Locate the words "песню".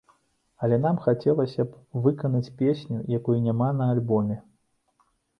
2.61-2.97